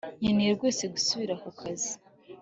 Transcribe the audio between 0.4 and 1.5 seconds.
rwose gusubira ku